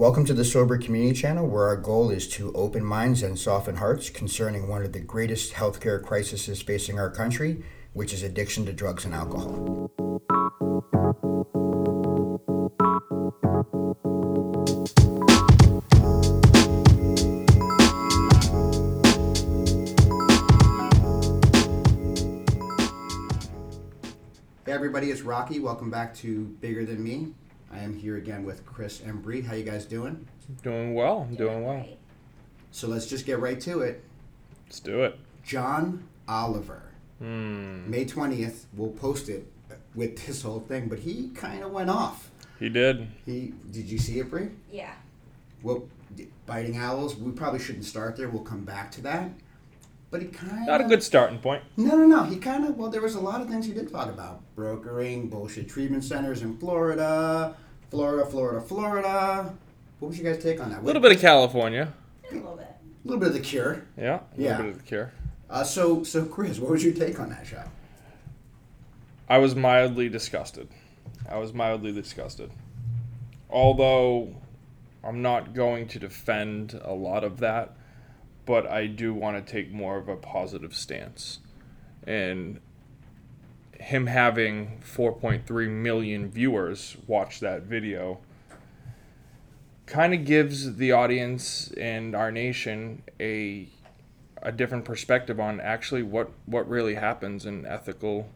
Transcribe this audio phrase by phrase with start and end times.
[0.00, 3.76] Welcome to the Sober Community Channel, where our goal is to open minds and soften
[3.76, 8.72] hearts concerning one of the greatest healthcare crises facing our country, which is addiction to
[8.72, 9.90] drugs and alcohol.
[24.64, 25.60] Hey everybody, it's Rocky.
[25.60, 27.34] Welcome back to Bigger Than Me.
[27.72, 29.42] I am here again with Chris and Bree.
[29.42, 30.26] How you guys doing?
[30.62, 31.26] Doing well.
[31.28, 31.80] I'm doing well.
[31.82, 31.98] great.
[32.72, 34.02] So let's just get right to it.
[34.66, 35.18] Let's do it.
[35.44, 36.82] John Oliver.
[37.18, 37.88] Hmm.
[37.90, 39.46] May 20th, we'll post it
[39.94, 42.30] with this whole thing, but he kind of went off.
[42.58, 43.08] He did.
[43.24, 44.48] He Did you see it, Bree?
[44.70, 44.92] Yeah.
[45.62, 45.88] Well,
[46.46, 48.28] biting owls, we probably shouldn't start there.
[48.28, 49.30] We'll come back to that.
[50.10, 50.66] But he kind of.
[50.66, 51.62] Not a good starting point.
[51.76, 52.24] No, no, no.
[52.24, 55.28] He kind of, well, there was a lot of things he did talk about brokering,
[55.28, 57.56] bullshit treatment centers in Florida,
[57.90, 59.54] Florida, Florida, Florida.
[59.98, 60.80] What was you guys' take on that?
[60.80, 61.92] A little bit of California.
[62.30, 62.66] A little bit.
[62.66, 63.84] A little bit of the cure.
[63.96, 64.20] Yeah.
[64.36, 64.50] A Yeah.
[64.50, 65.12] little bit of the cure.
[65.48, 67.62] Uh, so, so Chris, what was your take on that show?
[69.28, 70.68] I was mildly disgusted.
[71.28, 72.50] I was mildly disgusted.
[73.48, 74.34] Although
[75.02, 77.76] I'm not going to defend a lot of that,
[78.46, 81.40] but I do want to take more of a positive stance.
[82.06, 82.60] And
[83.80, 88.20] him having 4.3 million viewers watch that video
[89.86, 93.68] kind of gives the audience and our nation a
[94.42, 98.28] a different perspective on actually what what really happens in ethical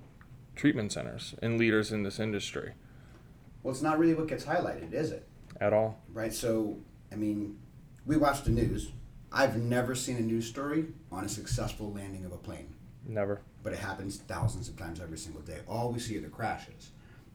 [0.57, 2.73] treatment centers and leaders in this industry
[3.63, 5.27] Well, it's not really what gets highlighted, is it?
[5.61, 6.01] at all.
[6.13, 6.35] Right.
[6.35, 6.77] So,
[7.13, 7.57] I mean,
[8.07, 8.91] we watch the news.
[9.31, 12.75] I've never seen a news story on a successful landing of a plane.
[13.07, 13.41] Never.
[13.65, 15.59] But it happens thousands of times every single day.
[15.67, 16.91] All we see are the crashes.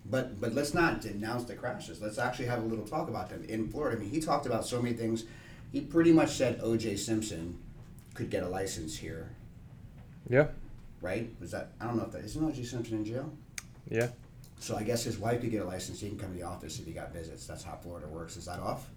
[0.06, 2.02] But but let's not denounce the crashes.
[2.02, 3.98] Let's actually have a little talk about them in Florida.
[3.98, 5.26] I mean, he talked about so many things.
[5.74, 6.96] He pretty much said O.J.
[6.96, 7.58] Simpson
[8.14, 9.30] could get a license here,
[10.30, 10.48] Yeah.
[11.02, 11.30] right?
[11.42, 12.64] Was that I don't know if that isn't O.J.
[12.64, 13.32] Simpson in jail.
[13.90, 14.08] Yeah.
[14.60, 16.00] So I guess his wife could get a license.
[16.02, 17.46] He can come to the office if he got visits.
[17.48, 18.36] That's how Florida works.
[18.38, 18.90] Is that off?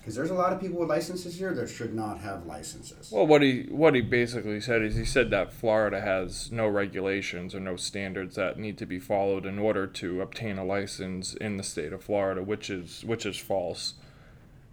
[0.00, 3.12] Because there's a lot of people with licenses here that should not have licenses.
[3.12, 7.54] Well, what he what he basically said is he said that Florida has no regulations
[7.54, 11.58] or no standards that need to be followed in order to obtain a license in
[11.58, 13.94] the state of Florida, which is which is false.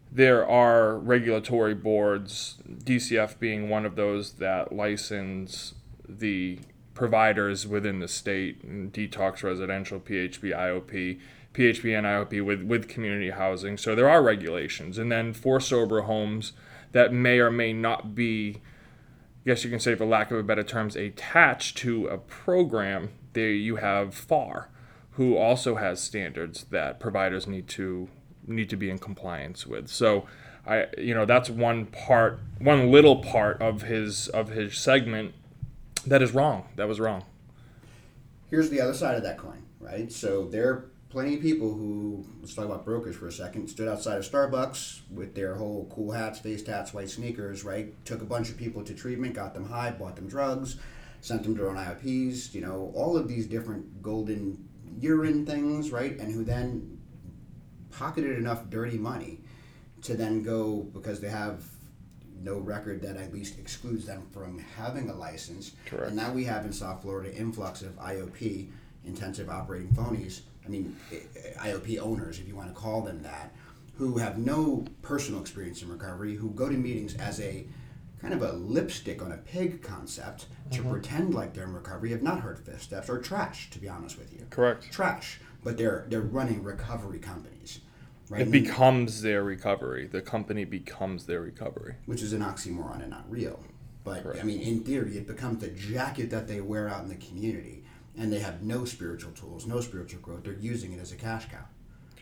[0.10, 5.74] There are regulatory boards, DCF being one of those that license
[6.08, 6.60] the
[6.94, 11.20] providers within the state, detox residential, PHP, IOP,
[11.58, 13.78] PHP and IOP with, with community housing.
[13.78, 14.98] So there are regulations.
[15.00, 16.54] And then for sober homes
[16.92, 18.62] that may or may not be,
[19.44, 23.10] I guess you can say for lack of a better terms, attached to a program,
[23.34, 24.70] there you have FARR,
[25.12, 28.08] who also has standards that providers need to
[28.46, 29.90] need to be in compliance with.
[29.90, 30.26] So
[30.66, 35.34] I you know that's one part one little part of his of his segment
[36.06, 36.70] that is wrong.
[36.76, 37.26] That was wrong.
[38.50, 40.12] Here's the other side of that coin, right?
[40.12, 40.86] So there are
[41.18, 45.00] plenty of people who, let's talk about brokers for a second, stood outside of Starbucks
[45.10, 47.92] with their whole cool hats, face tats, white sneakers, right?
[48.06, 50.76] Took a bunch of people to treatment, got them high, bought them drugs,
[51.22, 54.64] sent them to their own IOPs, you know, all of these different golden
[55.00, 56.20] urine things, right?
[56.20, 57.00] And who then
[57.90, 59.40] pocketed enough dirty money
[60.04, 61.64] to then go because they have
[62.44, 65.72] no record that at least excludes them from having a license.
[65.88, 66.10] Correct.
[66.10, 68.70] And now we have in South Florida influx of IOP,
[69.04, 70.42] intensive operating phonies.
[70.68, 73.54] I mean, eh, eh, IOP owners, if you want to call them that,
[73.98, 77.66] who have no personal experience in recovery, who go to meetings as a
[78.22, 80.92] kind of a lipstick on a pig concept to mm-hmm.
[80.92, 84.18] pretend like they're in recovery, have not heard fifth steps, or trash, to be honest
[84.18, 84.46] with you.
[84.50, 84.92] Correct.
[84.92, 87.80] Trash, but they're they're running recovery companies,
[88.30, 88.42] right?
[88.42, 90.08] It becomes their recovery.
[90.08, 91.96] The company becomes their recovery.
[92.06, 93.60] which is an oxymoron and not real.
[94.04, 94.40] But Correct.
[94.40, 97.84] I mean, in theory, it becomes the jacket that they wear out in the community,
[98.18, 100.44] and they have no spiritual tools, no spiritual growth.
[100.44, 101.66] They're using it as a cash cow.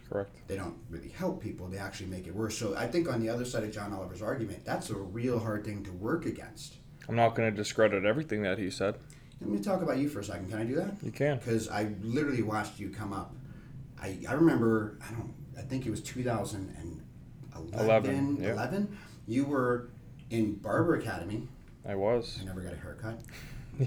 [0.09, 0.35] Correct.
[0.47, 2.57] They don't really help people; they actually make it worse.
[2.57, 5.65] So I think on the other side of John Oliver's argument, that's a real hard
[5.65, 6.75] thing to work against.
[7.07, 8.95] I'm not going to discredit everything that he said.
[9.42, 10.50] Let me talk about you for a second.
[10.50, 10.95] Can I do that?
[11.03, 11.38] You can.
[11.38, 13.36] because I literally watched you come up.
[14.01, 17.01] I, I remember I don't I think it was 2011.
[17.74, 18.51] Eleven, yeah.
[18.51, 18.98] 11.
[19.27, 19.89] You were
[20.30, 21.48] in Barber Academy.
[21.88, 22.39] I was.
[22.41, 23.21] I never got a haircut.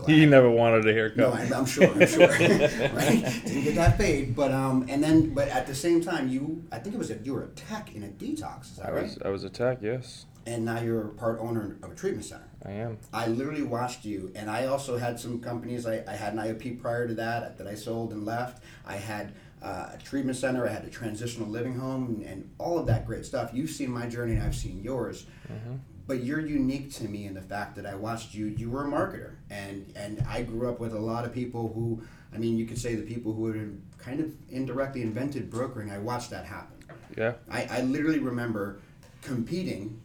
[0.07, 1.53] He never wanted a No, haircut.
[1.53, 1.85] I, I'm sure.
[1.91, 2.29] I'm sure.
[2.29, 3.41] right?
[3.47, 6.79] Didn't get that fade, but um, and then, but at the same time, you, I
[6.79, 8.63] think it was a, you were a tech in a detox.
[8.73, 9.03] Is that I right?
[9.05, 9.19] was.
[9.25, 9.79] I was a tech.
[9.81, 12.49] Yes, And now you're part owner of a treatment center.
[12.65, 12.99] I am.
[13.13, 15.87] I literally watched you, and I also had some companies.
[15.87, 18.63] I, I had an IOP prior to that that I sold and left.
[18.85, 19.33] I had
[19.63, 20.67] uh, a treatment center.
[20.69, 23.51] I had a transitional living home, and, and all of that great stuff.
[23.55, 25.27] You've seen my journey, and I've seen yours.
[25.51, 25.77] Mm-hmm.
[26.09, 28.47] But you're unique to me in the fact that I watched you.
[28.47, 32.03] You were a marketer, and and I grew up with a lot of people who,
[32.35, 35.91] I mean, you could say the people who had kind of indirectly invented brokering.
[35.91, 36.79] I watched that happen.
[37.17, 37.35] Yeah.
[37.51, 38.81] I, I literally remember
[39.23, 40.01] competing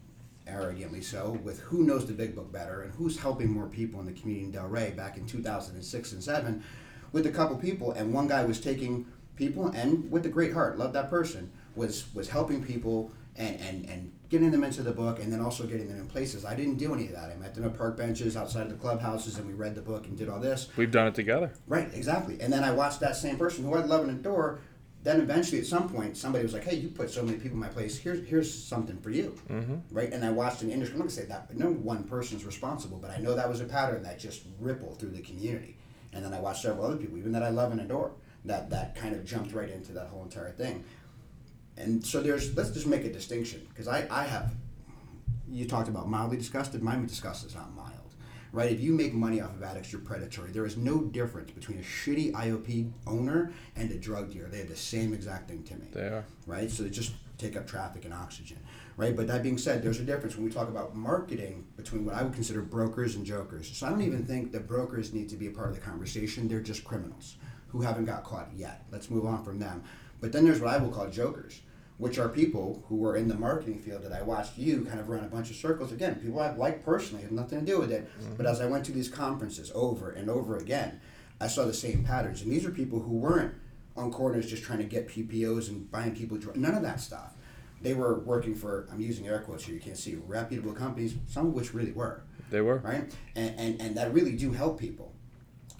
[0.48, 4.06] arrogantly so, with who knows the big book better and who's helping more people in
[4.06, 6.64] the community in Delray back in 2006 and 7
[7.12, 7.92] with a couple people.
[7.92, 12.14] And one guy was taking people and with a great heart, love that person, was,
[12.14, 15.88] was helping people and, and, and getting them into the book and then also getting
[15.88, 16.46] them in places.
[16.46, 17.30] I didn't do any of that.
[17.32, 20.06] I met them at park benches outside of the clubhouses and we read the book
[20.08, 20.70] and did all this.
[20.76, 21.52] We've done it together.
[21.68, 22.40] Right, exactly.
[22.42, 24.60] And then I watched that same person who I love and adore.
[25.04, 27.60] then eventually at some point somebody was like, "Hey, you put so many people in
[27.60, 27.98] my place.
[27.98, 29.76] Here's here's something for you." Mm-hmm.
[29.92, 30.12] Right?
[30.14, 30.94] And I watched an industry.
[30.94, 33.60] I'm not gonna say that, but no one person's responsible, but I know that was
[33.60, 35.76] a pattern that just rippled through the community.
[36.14, 38.12] And then I watched several other people, even that I love and adore,
[38.46, 40.86] that that kind of jumped right into that whole entire thing.
[41.78, 44.54] And so there's let's just make a distinction because I I have.
[45.50, 46.82] You talked about mildly disgusted.
[46.82, 48.04] Mildly disgusted is not mild
[48.54, 48.72] right?
[48.72, 50.52] If you make money off of addicts, you're predatory.
[50.52, 54.48] There is no difference between a shitty IOP owner and a drug dealer.
[54.48, 55.88] They have the same exact thing to me.
[55.92, 56.24] They are.
[56.46, 56.70] Right?
[56.70, 58.60] So they just take up traffic and oxygen,
[58.96, 59.16] right?
[59.16, 62.22] But that being said, there's a difference when we talk about marketing between what I
[62.22, 63.76] would consider brokers and jokers.
[63.76, 66.48] So I don't even think that brokers need to be a part of the conversation.
[66.48, 67.38] They're just criminals
[67.70, 68.86] who haven't got caught yet.
[68.92, 69.84] Let's move on from them.
[70.24, 71.60] But then there's what I will call jokers
[71.98, 75.10] which are people who were in the marketing field that I watched you kind of
[75.10, 75.92] run a bunch of circles.
[75.92, 78.10] Again, people I like personally, have nothing to do with it.
[78.20, 78.36] Mm-hmm.
[78.36, 81.00] But as I went to these conferences over and over again,
[81.40, 82.42] I saw the same patterns.
[82.42, 83.54] And these are people who weren't
[83.96, 86.60] on corners just trying to get PPOs and buying people drugs.
[86.60, 87.36] None of that stuff.
[87.82, 91.48] They were working for, I'm using air quotes here, you can't see, reputable companies, some
[91.48, 92.24] of which really were.
[92.50, 92.78] They were.
[92.78, 93.14] Right?
[93.36, 95.13] And, and, and that really do help people.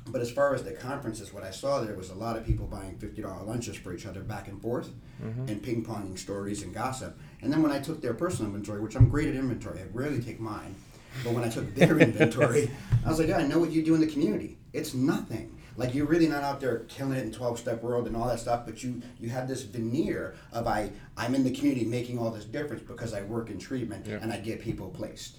[0.08, 2.68] But as far as the conferences, what I saw there was a lot of people
[2.68, 4.90] buying fifty dollar lunches for each other back and forth,
[5.24, 5.48] mm-hmm.
[5.48, 7.18] and ping ponging stories and gossip.
[7.42, 10.22] And then when I took their personal inventory, which I'm great at inventory, I rarely
[10.22, 10.76] take mine,
[11.24, 12.70] but when I took their inventory,
[13.06, 14.58] I was like, yeah, I know what you do in the community.
[14.74, 15.58] It's nothing.
[15.76, 18.40] Like you're really not out there killing it in twelve step world and all that
[18.40, 22.30] stuff, but you you have this veneer of I I'm in the community making all
[22.30, 24.20] this difference because I work in treatment yeah.
[24.22, 25.38] and I get people placed.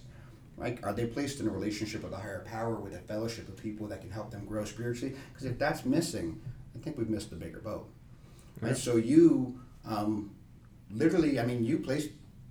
[0.56, 0.78] Right?
[0.84, 3.88] Are they placed in a relationship with a higher power, with a fellowship of people
[3.88, 5.16] that can help them grow spiritually?
[5.32, 6.40] Because if that's missing,
[6.74, 7.88] I think we've missed the bigger boat.
[8.60, 8.70] Right?
[8.70, 8.74] Yeah.
[8.74, 10.34] So you um,
[10.90, 12.10] literally, I mean, you placed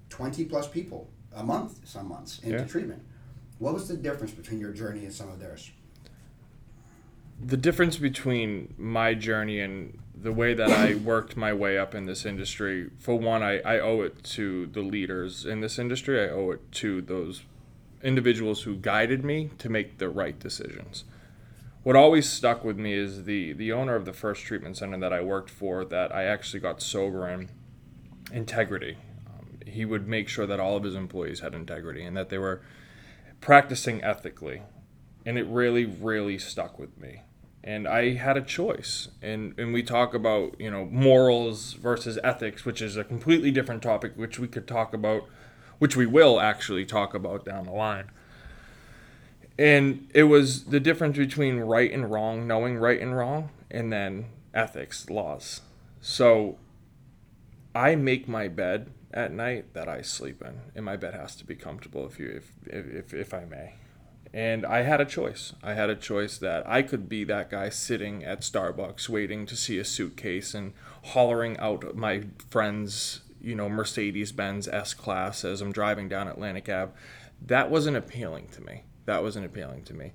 [0.10, 2.66] 20 plus people a month, some months, into yeah.
[2.66, 3.02] treatment.
[3.60, 5.72] What was the difference between your journey and some of theirs?
[7.42, 12.06] The difference between my journey and the way that I worked my way up in
[12.06, 16.22] this industry, for one, I, I owe it to the leaders in this industry.
[16.22, 17.44] I owe it to those
[18.04, 21.06] individuals who guided me to make the right decisions.
[21.84, 25.12] What always stuck with me is the the owner of the first treatment center that
[25.12, 27.50] I worked for that I actually got sober in
[28.32, 28.98] integrity.
[29.28, 32.38] Um, he would make sure that all of his employees had integrity and that they
[32.38, 32.62] were
[33.42, 34.62] practicing ethically.
[35.26, 37.22] And it really, really stuck with me.
[37.64, 39.10] And I had a choice.
[39.22, 43.82] And, and we talk about, you know, morals versus ethics, which is a completely different
[43.82, 45.24] topic, which we could talk about
[45.84, 48.10] which we will actually talk about down the line.
[49.60, 54.28] And it was the difference between right and wrong, knowing right and wrong, and then
[54.54, 55.60] ethics, laws.
[56.00, 56.58] So
[57.76, 61.44] I make my bed at night that I sleep in, and my bed has to
[61.44, 63.74] be comfortable if you if if if I may.
[64.34, 65.52] And I had a choice.
[65.62, 69.58] I had a choice that I could be that guy sitting at Starbucks waiting to
[69.58, 70.72] see a suitcase and
[71.08, 76.70] hollering out my friends you know Mercedes Benz S Class as I'm driving down Atlantic
[76.70, 76.94] Ave.
[77.46, 78.84] That wasn't appealing to me.
[79.06, 80.14] That wasn't appealing to me.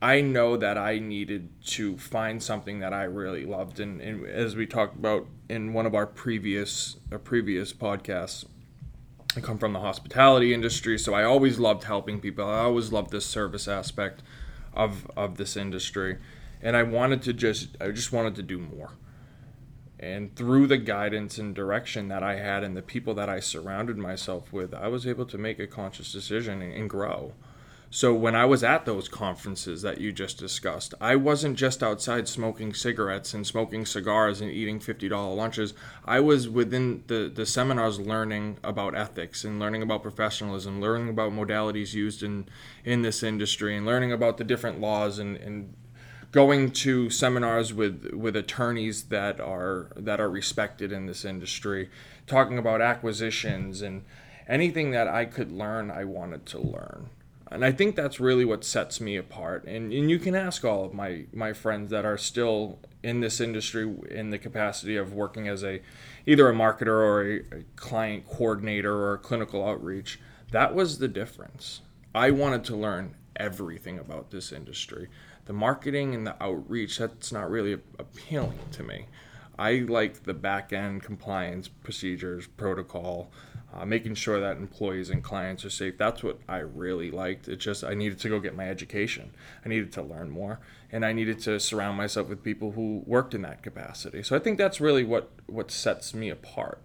[0.00, 4.54] I know that I needed to find something that I really loved, and, and as
[4.54, 8.44] we talked about in one of our previous uh, previous podcasts,
[9.36, 12.44] I come from the hospitality industry, so I always loved helping people.
[12.44, 14.22] I always loved this service aspect
[14.72, 16.18] of of this industry,
[16.62, 18.92] and I wanted to just I just wanted to do more.
[20.00, 23.98] And through the guidance and direction that I had and the people that I surrounded
[23.98, 27.32] myself with, I was able to make a conscious decision and grow.
[27.90, 32.28] So when I was at those conferences that you just discussed, I wasn't just outside
[32.28, 35.72] smoking cigarettes and smoking cigars and eating $50 lunches.
[36.04, 41.32] I was within the, the seminars learning about ethics and learning about professionalism, learning about
[41.32, 42.46] modalities used in,
[42.84, 45.74] in this industry and learning about the different laws and, and
[46.30, 51.90] going to seminars with with attorneys that are that are respected in this industry,
[52.26, 54.04] talking about acquisitions and
[54.46, 57.10] anything that I could learn, I wanted to learn.
[57.50, 59.64] And I think that's really what sets me apart.
[59.64, 63.40] And, and you can ask all of my, my friends that are still in this
[63.40, 65.80] industry in the capacity of working as a
[66.26, 70.20] either a marketer or a, a client coordinator or a clinical outreach.
[70.50, 71.80] That was the difference.
[72.14, 75.08] I wanted to learn everything about this industry.
[75.48, 79.06] The marketing and the outreach, that's not really appealing to me.
[79.58, 83.30] I like the back end compliance procedures, protocol,
[83.72, 85.96] uh, making sure that employees and clients are safe.
[85.96, 87.48] That's what I really liked.
[87.48, 89.30] It just I needed to go get my education.
[89.64, 90.60] I needed to learn more,
[90.92, 94.22] and I needed to surround myself with people who worked in that capacity.
[94.22, 96.82] So I think that's really what what sets me apart.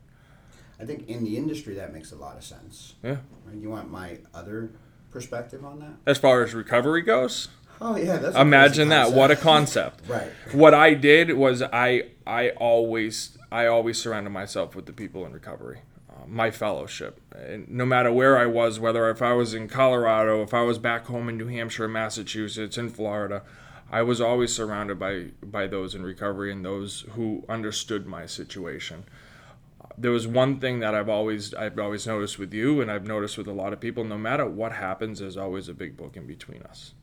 [0.79, 2.96] I think in the industry that makes a lot of sense.
[3.03, 3.17] Yeah.
[3.53, 4.72] You want my other
[5.12, 5.93] perspective on that?
[6.05, 7.50] As far as recovery goes.
[7.82, 9.12] Oh yeah, that's imagine that.
[9.12, 10.01] What a concept.
[10.08, 10.32] right.
[10.51, 15.34] What I did was I I always I always surrounded myself with the people in
[15.34, 15.82] recovery
[16.24, 17.20] um, my fellowship.
[17.32, 20.77] And no matter where I was, whether if I was in Colorado, if I was
[20.77, 23.44] back home in New Hampshire, Massachusetts, in Florida,
[23.92, 29.03] I was always surrounded by by those in recovery and those who understood my situation.
[29.98, 33.38] There was one thing that I've always I've always noticed with you, and I've noticed
[33.38, 34.03] with a lot of people.
[34.03, 36.94] No matter what happens, there's always a big book in between us.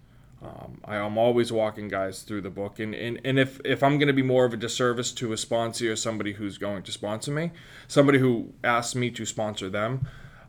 [0.42, 3.98] Um, I, am always walking guys through the book, and, and, and if, if I'm
[3.98, 6.92] going to be more of a disservice to a sponsor or somebody who's going to
[6.92, 7.50] sponsor me,
[7.88, 10.06] somebody who asks me to sponsor them,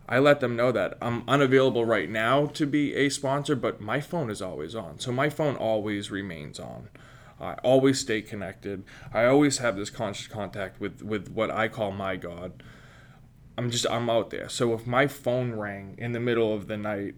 [0.07, 3.99] I let them know that I'm unavailable right now to be a sponsor, but my
[3.99, 4.99] phone is always on.
[4.99, 6.89] So my phone always remains on.
[7.39, 8.83] I always stay connected.
[9.13, 12.63] I always have this conscious contact with, with what I call my God.
[13.57, 14.47] I'm just I'm out there.
[14.47, 17.15] So if my phone rang in the middle of the night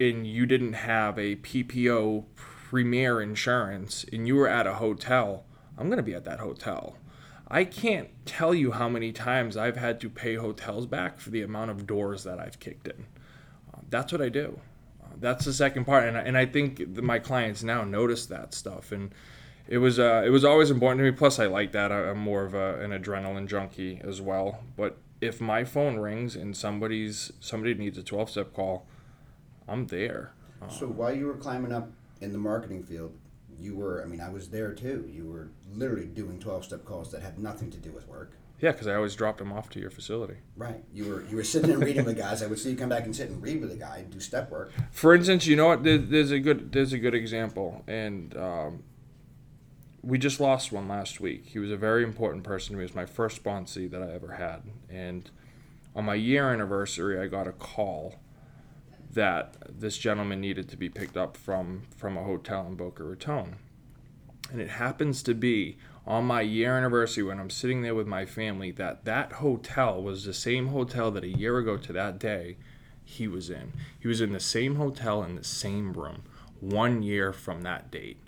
[0.00, 5.44] and you didn't have a PPO premier insurance and you were at a hotel,
[5.78, 6.96] I'm going to be at that hotel.
[7.48, 11.42] I can't tell you how many times I've had to pay hotels back for the
[11.42, 13.06] amount of doors that I've kicked in.
[13.72, 14.58] Uh, that's what I do.
[15.02, 18.54] Uh, that's the second part, and I, and I think my clients now notice that
[18.54, 19.14] stuff, and
[19.68, 21.16] it was uh, it was always important to me.
[21.16, 21.92] Plus, I like that.
[21.92, 24.60] I'm more of a, an adrenaline junkie as well.
[24.76, 28.86] But if my phone rings and somebody's somebody needs a 12 step call,
[29.68, 30.32] I'm there.
[30.62, 31.90] Um, so while you were climbing up
[32.20, 33.14] in the marketing field,
[33.58, 35.08] you were, I mean, I was there too.
[35.12, 38.32] You were literally doing 12 step calls that had nothing to do with work.
[38.60, 40.36] Yeah, because I always dropped them off to your facility.
[40.56, 40.82] Right.
[40.92, 42.42] You were you were sitting and reading with guys.
[42.42, 44.20] I would see you come back and sit and read with a guy and do
[44.20, 44.72] step work.
[44.90, 45.82] For instance, you know what?
[45.82, 48.84] There's a good there's a good example, and um,
[50.02, 51.46] we just lost one last week.
[51.46, 52.82] He was a very important person to me.
[52.82, 55.28] He was my first sponsee that I ever had, and
[55.94, 58.14] on my year anniversary, I got a call
[59.14, 63.56] that this gentleman needed to be picked up from from a hotel in Boca Raton.
[64.52, 68.26] And it happens to be on my year anniversary when I'm sitting there with my
[68.26, 72.56] family that that hotel was the same hotel that a year ago to that day
[73.04, 73.72] he was in.
[73.98, 76.24] He was in the same hotel in the same room
[76.60, 78.18] one year from that date.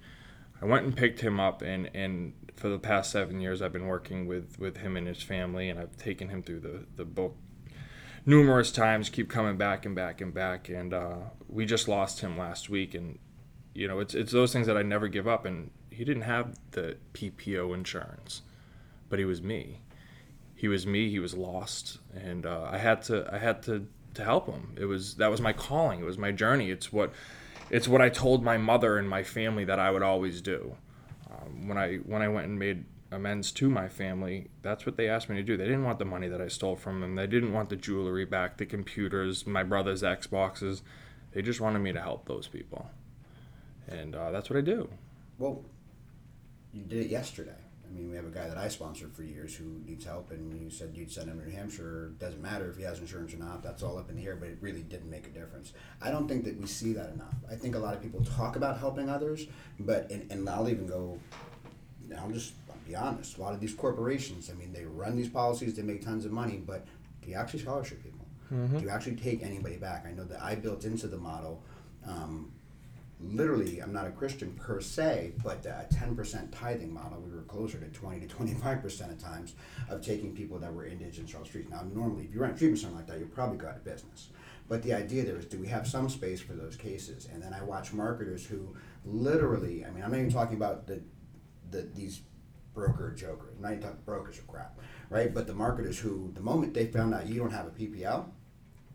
[0.61, 3.87] I went and picked him up and and for the past seven years I've been
[3.87, 7.37] working with with him and his family and I've taken him through the the book
[8.27, 10.69] numerous times, keep coming back and back and back.
[10.69, 11.17] And uh,
[11.49, 13.19] we just lost him last week, and
[13.75, 15.47] you know, it's it's those things that I never give up.
[15.47, 18.43] And he didn't have the PPO insurance,
[19.09, 19.81] but he was me.
[20.55, 21.09] He was me.
[21.09, 24.75] He was lost, and uh, I had to I had to to help him.
[24.77, 26.01] It was that was my calling.
[26.01, 26.71] It was my journey.
[26.71, 27.13] It's what
[27.71, 30.77] it's what I told my mother and my family that I would always do.
[31.31, 35.09] Um, when I when I went and made amends to my family, that's what they
[35.09, 35.57] asked me to do.
[35.57, 37.15] They didn't want the money that I stole from them.
[37.15, 40.83] They didn't want the jewelry back, the computers, my brother's Xboxes.
[41.33, 42.91] They just wanted me to help those people.
[43.89, 44.89] And uh, that's what I do.
[45.39, 45.65] Well,
[46.73, 47.55] you did it yesterday.
[47.89, 50.61] I mean, we have a guy that I sponsored for years who needs help, and
[50.61, 52.13] you said you'd send him to New Hampshire.
[52.19, 53.63] Doesn't matter if he has insurance or not.
[53.63, 55.73] That's all up in the air, but it really didn't make a difference.
[56.03, 57.35] I don't think that we see that enough.
[57.51, 59.47] I think a lot of people talk about helping others,
[59.79, 61.19] but and, and I'll even go.
[62.19, 62.55] I'll just
[62.87, 63.39] be honest.
[63.39, 66.33] A lot of these corporations, I mean, they run these policies, they make tons of
[66.33, 66.87] money, but
[67.23, 68.27] do you actually scholarship people?
[68.53, 68.79] Mm-hmm.
[68.79, 70.07] Do you actually take anybody back?
[70.07, 71.63] I know that I built into the model.
[72.07, 72.53] Um,
[73.21, 77.21] literally, I'm not a Christian per se, but a 10% tithing model.
[77.21, 79.55] We were closer to 20 to 25% at times
[79.89, 81.71] of taking people that were indigent on the streets.
[81.71, 83.85] Now, normally, if you run a treatment center like that, you'll probably go out of
[83.85, 84.29] business.
[84.69, 87.29] But the idea there is, do we have some space for those cases?
[87.33, 88.75] And then I watch marketers who
[89.05, 91.01] literally, I mean, I'm not even talking about the,
[91.71, 92.21] the these
[92.77, 93.55] broker joker.
[93.59, 94.79] Now you talk brokers are crap,
[95.11, 95.35] right?
[95.35, 98.27] But the marketers who, the moment they found out you don't have a PPL,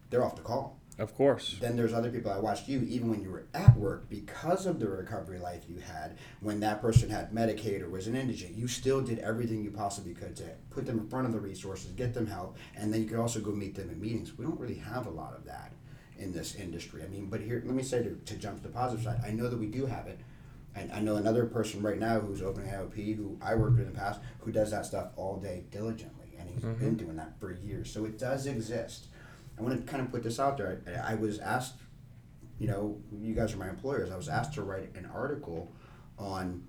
[0.10, 0.78] they're off the call.
[1.00, 1.58] Of course.
[1.60, 2.32] Then there's other people.
[2.32, 5.80] I watched you, even when you were at work, because of the recovery life you
[5.80, 9.72] had, when that person had Medicaid or was an indigent, you still did everything you
[9.72, 13.02] possibly could to put them in front of the resources, get them help, and then
[13.02, 14.38] you could also go meet them in meetings.
[14.38, 15.72] We don't really have a lot of that
[16.20, 17.02] in this industry.
[17.04, 19.32] I mean, but here, let me say to, to jump to the positive side, I
[19.32, 20.20] know that we do have it.
[20.76, 23.94] And I know another person right now who's opening IOP who I worked with in
[23.94, 26.80] the past who does that stuff all day diligently, and he's mm-hmm.
[26.84, 27.92] been doing that for years.
[27.92, 29.08] So it does exist.
[29.58, 30.82] I want to kind of put this out there.
[30.88, 31.76] I, I was asked,
[32.58, 34.12] you know, you guys are my employers.
[34.12, 35.74] I was asked to write an article
[36.18, 36.64] on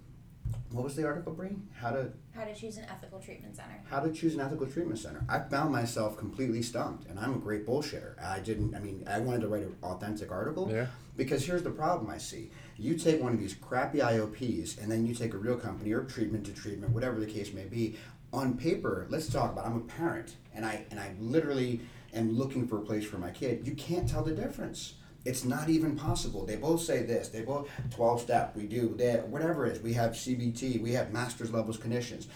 [0.71, 1.56] what was the article, Bree?
[1.75, 3.80] How to How to choose an ethical treatment center.
[3.88, 5.23] how to choose an ethical treatment center.
[5.28, 8.23] I found myself completely stumped, and I'm a great bullshitter.
[8.23, 8.75] I didn't.
[8.75, 10.71] I mean, I wanted to write an authentic article.
[10.71, 10.87] Yeah.
[11.16, 15.07] Because here's the problem I see: you take one of these crappy IOPs, and then
[15.07, 17.97] you take a real company or treatment to treatment, whatever the case may be.
[18.33, 19.66] On paper, let's talk about.
[19.66, 21.81] I'm a parent, and I and I literally
[22.14, 23.66] am looking for a place for my kid.
[23.66, 24.95] You can't tell the difference.
[25.25, 26.45] It's not even possible.
[26.45, 27.28] They both say this.
[27.28, 28.57] They both 12 step.
[28.57, 29.28] We do that.
[29.28, 29.83] Whatever it is.
[29.83, 30.83] We have CBT.
[30.83, 32.26] We have master's levels clinicians.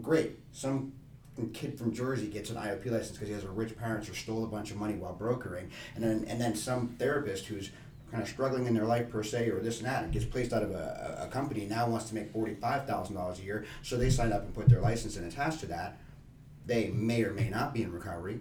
[0.00, 0.38] Great.
[0.52, 0.92] Some
[1.52, 4.44] kid from Jersey gets an IOP license because he has a rich parents or stole
[4.44, 7.70] a bunch of money while brokering, and then and then some therapist who's
[8.10, 10.52] kind of struggling in their life per se or this and that and gets placed
[10.52, 13.64] out of a, a company now wants to make forty five thousand dollars a year.
[13.82, 15.98] So they sign up and put their license and attached to that.
[16.66, 18.40] They may or may not be in recovery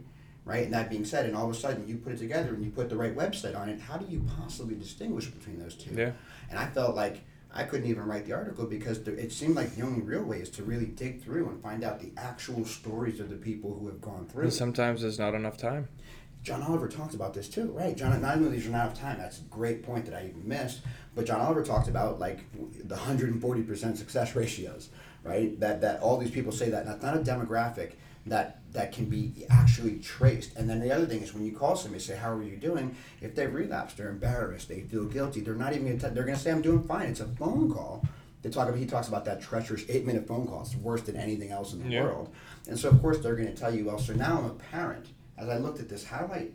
[0.50, 0.64] right?
[0.64, 2.72] And that being said, and all of a sudden you put it together and you
[2.72, 5.94] put the right website on it, how do you possibly distinguish between those two?
[5.94, 6.12] Yeah.
[6.50, 7.22] And I felt like
[7.54, 10.40] I couldn't even write the article because there, it seemed like the only real way
[10.40, 13.88] is to really dig through and find out the actual stories of the people who
[13.88, 14.44] have gone through.
[14.44, 15.88] And sometimes there's not enough time.
[16.44, 17.96] John Oliver talks about this too, right?
[17.96, 20.48] John, not only these are not of time, that's a great point that I even
[20.48, 20.82] missed,
[21.16, 22.40] but John Oliver talks about like
[22.88, 24.90] the 140% success ratios,
[25.24, 25.60] right?
[25.60, 27.92] That that all these people say that, that's not a demographic
[28.26, 30.56] that that can be actually traced.
[30.56, 32.96] And then the other thing is when you call somebody, say, "How are you doing?"
[33.22, 35.42] If they relapse, they're embarrassed, they feel guilty.
[35.42, 36.00] They're not even gonna.
[36.00, 38.06] T- they're going to say, "I'm doing fine." It's a phone call.
[38.44, 38.78] They talk about.
[38.80, 40.62] He talks about that treacherous eight-minute phone call.
[40.62, 42.04] It's worse than anything else in the Yeah.
[42.04, 42.30] world.
[42.68, 45.08] And so, of course, they're going to tell you, "Well, so now I'm a parent."
[45.40, 46.50] As I looked at this, how do I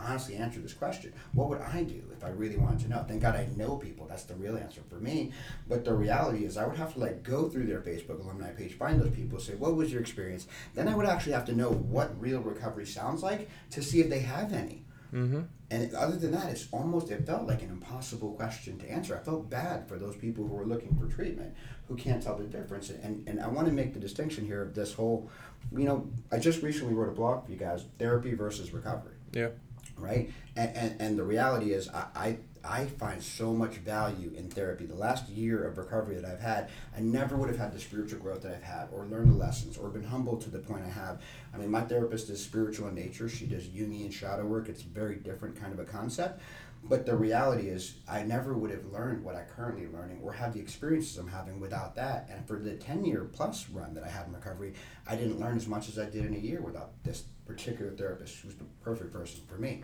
[0.00, 1.12] honestly answer this question.
[1.32, 3.04] What would I do if I really wanted to know?
[3.06, 4.06] Thank God I know people.
[4.06, 5.32] That's the real answer for me.
[5.66, 8.74] But the reality is, I would have to like go through their Facebook alumni page,
[8.74, 11.70] find those people, say, "What was your experience?" Then I would actually have to know
[11.70, 14.84] what real recovery sounds like to see if they have any.
[15.12, 15.40] Mm-hmm.
[15.70, 19.16] And other than that, it's almost it felt like an impossible question to answer.
[19.16, 21.54] I felt bad for those people who are looking for treatment
[21.88, 22.90] who can't tell the difference.
[22.90, 25.30] And and I want to make the distinction here of this whole,
[25.76, 29.48] you know, I just recently wrote a blog for you guys, therapy versus recovery Yeah.
[29.96, 30.30] right?
[30.56, 34.84] And, and, and the reality is, I, I, I find so much value in therapy.
[34.86, 38.18] The last year of recovery that I've had, I never would have had the spiritual
[38.18, 40.88] growth that I've had, or learned the lessons, or been humbled to the point I
[40.90, 41.20] have.
[41.54, 43.28] I mean, my therapist is spiritual in nature.
[43.28, 44.68] She does Jungian shadow work.
[44.68, 46.40] It's a very different kind of a concept.
[46.84, 50.54] But the reality is, I never would have learned what I currently learning or have
[50.54, 52.28] the experiences I'm having without that.
[52.32, 54.74] And for the 10 year plus run that I had in recovery,
[55.06, 58.36] I didn't learn as much as I did in a year without this particular therapist
[58.40, 59.82] who's the perfect person for me.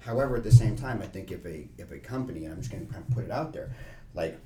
[0.00, 2.70] However, at the same time, I think if a if a company, and I'm just
[2.70, 3.74] going to kind of put it out there,
[4.14, 4.38] like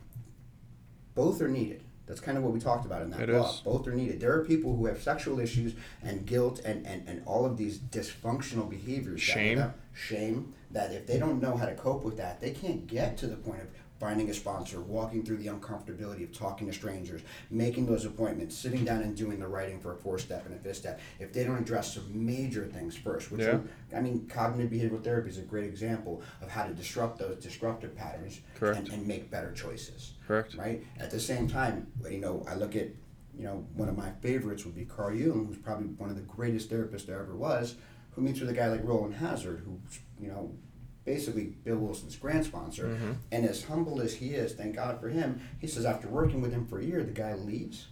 [1.15, 1.83] both are needed.
[2.07, 3.61] That's kind of what we talked about in that It is.
[3.65, 4.19] Both are needed.
[4.21, 7.79] There are people who have sexual issues and guilt and, and, and all of these
[7.79, 9.21] dysfunctional behaviors.
[9.21, 9.59] Shame.
[9.59, 10.55] without- shame.
[10.71, 13.37] That if they don't know how to cope with that, they can't get to the
[13.37, 18.05] point of finding a sponsor, walking through the uncomfortability of talking to strangers, making those
[18.05, 21.01] appointments, sitting down and doing the writing for a four step and a fifth step.
[21.19, 23.55] If they don't address some major things first, which Yeah.
[23.57, 23.63] are,
[23.97, 27.97] I mean, cognitive behavioral therapy is a great example of how to disrupt those disruptive
[27.97, 30.55] patterns and, and make better choices Correct.
[30.55, 30.85] right?
[31.01, 32.89] At the same time, you know, I look at,
[33.37, 36.23] you know, one of my favorites would be Carl Jung, who's probably one of the
[36.23, 37.75] greatest therapists there ever was,
[38.19, 40.53] who meets with a guy like Rowland Hazard, who's, you know,
[41.05, 42.87] basically Bill Wilson's grand sponsor.
[42.87, 43.13] Mm-hmm.
[43.31, 46.53] And as humble as he is, thank God for him, he says after working with
[46.53, 47.87] him for a year, the guy leaves,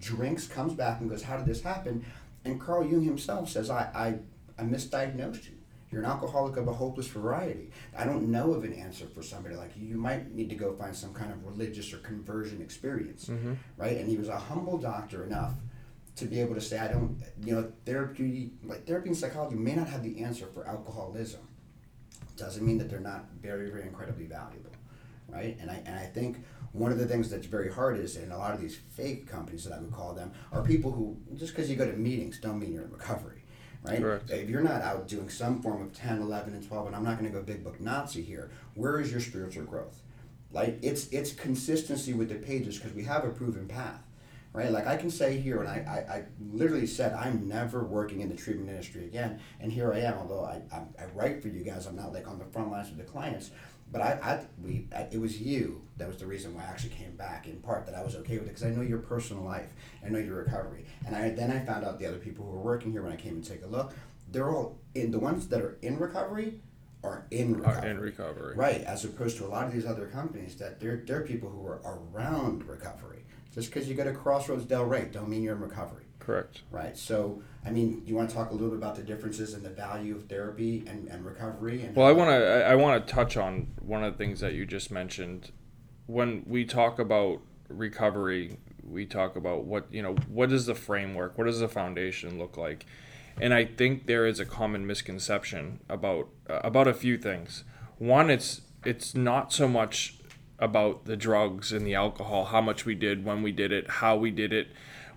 [0.00, 2.04] drinks, comes back and goes, How did this happen?
[2.44, 5.52] And Carl Jung himself says, I, I, I misdiagnosed you.
[5.90, 7.70] You're an alcoholic of a hopeless variety.
[7.96, 9.86] I don't know of an answer for somebody like you.
[9.86, 13.54] You might need to go find some kind of religious or conversion experience, mm-hmm.
[13.78, 13.96] right?
[13.96, 15.54] And he was a humble doctor enough
[16.16, 19.74] to be able to say, I don't, you know, therapy, like therapy and psychology may
[19.74, 21.40] not have the answer for alcoholism.
[22.36, 24.72] Doesn't mean that they're not very, very incredibly valuable,
[25.28, 25.56] right?
[25.60, 26.38] And I and I think
[26.72, 29.64] one of the things that's very hard is in a lot of these fake companies
[29.64, 32.58] that I would call them are people who just because you go to meetings don't
[32.58, 33.44] mean you're in recovery,
[33.84, 34.00] right?
[34.00, 34.30] Correct.
[34.30, 37.18] If you're not out doing some form of 10, 11, and 12, and I'm not
[37.18, 40.02] going to go big book Nazi here, where is your spiritual growth?
[40.52, 44.02] Like it's it's consistency with the pages because we have a proven path,
[44.54, 44.70] right?
[44.70, 48.30] Like I can say here, and I, I, I literally said I'm never working in
[48.30, 50.14] the treatment industry again, and here I am.
[50.14, 52.88] Although I, I, I write for you guys, I'm not like on the front lines
[52.88, 53.50] with the clients.
[53.92, 56.90] But I, I we I, it was you that was the reason why I actually
[56.90, 59.44] came back in part that I was okay with it because I know your personal
[59.44, 59.72] life,
[60.04, 62.62] I know your recovery, and I then I found out the other people who were
[62.62, 63.92] working here when I came and take a look.
[64.30, 66.60] They're all in the ones that are in recovery
[67.04, 67.88] are in recovery.
[67.88, 68.56] Are in recovery.
[68.56, 71.66] Right, as opposed to a lot of these other companies that they're, they're people who
[71.66, 73.24] are around recovery.
[73.54, 76.04] Just because you go to Crossroads Delray, don't mean you're in recovery.
[76.18, 76.62] Correct.
[76.70, 76.96] Right.
[76.96, 79.70] So, I mean, you want to talk a little bit about the differences in the
[79.70, 81.82] value of therapy and, and recovery?
[81.82, 84.54] And Well, I want to I, want to touch on one of the things that
[84.54, 85.52] you just mentioned.
[86.06, 90.14] When we talk about recovery, we talk about what you know.
[90.28, 91.36] What is the framework?
[91.38, 92.86] What does the foundation look like?
[93.40, 97.64] And I think there is a common misconception about uh, about a few things.
[97.98, 100.18] One, it's it's not so much
[100.58, 104.16] about the drugs and the alcohol, how much we did, when we did it, how
[104.16, 104.68] we did it,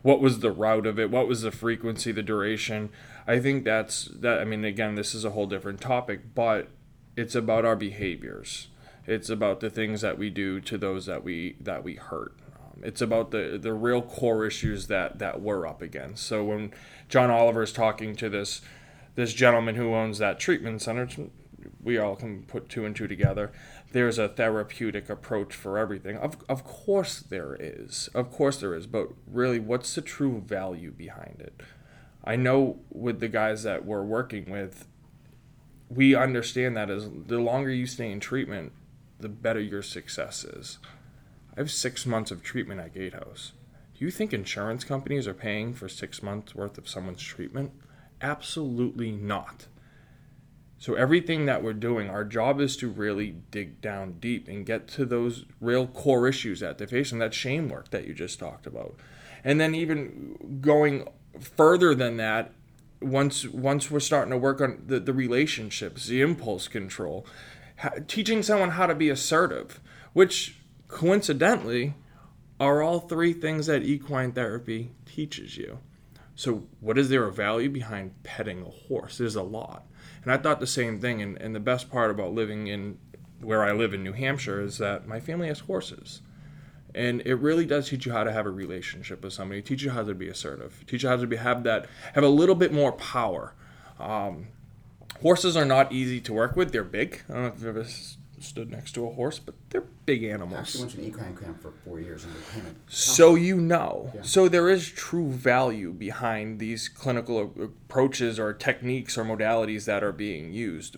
[0.01, 2.89] what was the route of it, what was the frequency, the duration.
[3.27, 4.39] I think that's that.
[4.39, 6.69] I mean, again, this is a whole different topic, but
[7.15, 8.67] it's about our behaviors.
[9.05, 12.33] It's about the things that we do to those that we that we hurt.
[12.55, 16.25] Um, it's about the the real core issues that that we're up against.
[16.25, 16.73] So when
[17.09, 18.61] John Oliver is talking to this
[19.15, 21.07] this gentleman who owns that treatment center,
[21.83, 23.51] we all can put two and two together.
[23.97, 26.17] There's a therapeutic approach for everything.
[26.17, 28.11] Of, of course there is.
[28.13, 28.85] Of course there is.
[28.85, 31.63] But really, what's the true value behind it?
[32.23, 34.87] I know with the guys that we're working with,
[35.89, 38.71] we understand that as the longer you stay in treatment,
[39.19, 40.77] the better your success is.
[41.55, 43.53] I have six months of treatment at Gatehouse.
[43.97, 47.71] Do you think insurance companies are paying for six months worth of someone's treatment?
[48.21, 49.65] Absolutely not.
[50.79, 54.87] So, everything that we're doing, our job is to really dig down deep and get
[54.89, 58.67] to those real core issues that they're facing, that shame work that you just talked
[58.67, 58.95] about.
[59.43, 61.07] And then, even going
[61.39, 62.51] further than that,
[63.01, 67.25] once once we're starting to work on the, the relationships, the impulse control,
[68.07, 69.79] teaching someone how to be assertive,
[70.13, 71.95] which coincidentally
[72.59, 75.79] are all three things that equine therapy teaches you.
[76.35, 79.17] So, what is there a value behind petting a horse?
[79.17, 79.86] There's a lot.
[80.27, 81.21] And I thought the same thing.
[81.21, 82.97] And, and the best part about living in
[83.39, 86.21] where I live in New Hampshire is that my family has horses.
[86.93, 89.91] And it really does teach you how to have a relationship with somebody, teach you
[89.91, 92.73] how to be assertive, teach you how to be, have that, have a little bit
[92.73, 93.53] more power.
[94.01, 94.47] Um,
[95.21, 96.73] horses are not easy to work with.
[96.73, 97.21] They're big.
[97.29, 97.87] I don't know if you've ever
[98.39, 100.59] stood next to a horse, but they're big I animals.
[100.59, 104.11] actually went to an equine camp for four years and became a So you know.
[104.15, 104.21] Yeah.
[104.21, 110.11] So there is true value behind these clinical approaches or techniques or modalities that are
[110.11, 110.97] being used.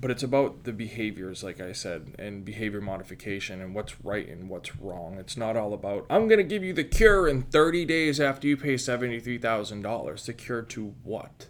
[0.00, 4.48] But it's about the behaviors, like I said, and behavior modification and what's right and
[4.48, 5.18] what's wrong.
[5.18, 8.48] It's not all about, I'm going to give you the cure in 30 days after
[8.48, 10.24] you pay $73,000.
[10.24, 11.48] The cure to what?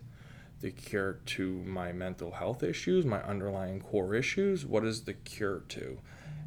[0.61, 4.67] The cure to my mental health issues, my underlying core issues?
[4.67, 5.99] What is the cure to?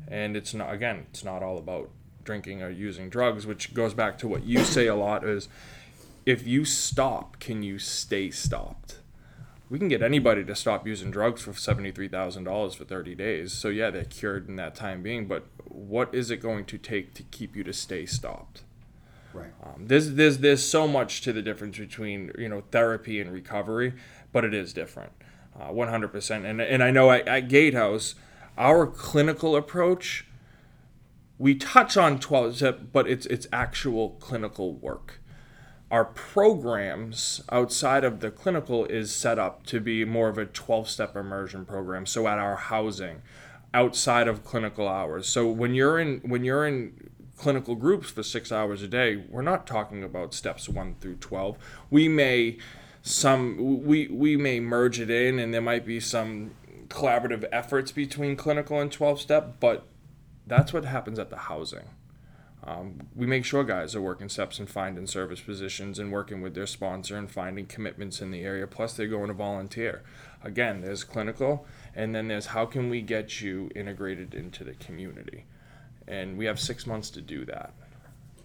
[0.07, 1.89] And it's not, again, it's not all about
[2.23, 5.49] drinking or using drugs, which goes back to what you say a lot is
[6.25, 8.99] if you stop, can you stay stopped?
[9.69, 13.53] We can get anybody to stop using drugs for $73,000 for 30 days.
[13.53, 17.13] So, yeah, they're cured in that time being, but what is it going to take
[17.15, 18.63] to keep you to stay stopped?
[19.33, 19.51] Right.
[19.63, 23.93] Um, there's, there's, there's so much to the difference between, you know, therapy and recovery,
[24.31, 25.11] but it is different.
[25.59, 26.45] Uh, 100%.
[26.45, 28.15] And, and I know at, at Gatehouse,
[28.57, 30.25] our clinical approach,
[31.37, 35.19] we touch on 12 step, but it's, it's actual clinical work.
[35.91, 40.89] Our programs outside of the clinical is set up to be more of a 12
[40.89, 42.07] step immersion program.
[42.07, 43.21] So at our housing,
[43.73, 45.27] outside of clinical hours.
[45.27, 47.09] So when you're in when you're in
[47.43, 51.57] clinical groups for six hours a day, we're not talking about steps one through twelve.
[51.89, 52.57] We may
[53.01, 56.51] some we we may merge it in, and there might be some
[56.87, 59.85] collaborative efforts between clinical and twelve step, but
[60.47, 61.89] that's what happens at the housing.
[62.65, 66.55] Um, we make sure guys are working steps and finding service positions and working with
[66.55, 68.67] their sponsor and finding commitments in the area.
[68.67, 70.01] Plus, they're going to volunteer.
[70.41, 75.43] Again, there's clinical, and then there's how can we get you integrated into the community.
[76.07, 77.73] And we have six months to do that.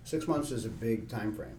[0.04, 1.58] Six months is a big time frame.